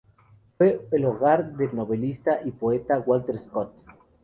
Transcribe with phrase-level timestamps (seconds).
[0.57, 3.71] Fue el hogar del novelista y poeta Walter Scott.